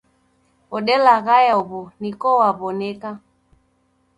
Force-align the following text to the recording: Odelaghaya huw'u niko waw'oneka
Odelaghaya 0.75 1.53
huw'u 1.59 1.81
niko 2.01 2.29
waw'oneka 2.39 3.11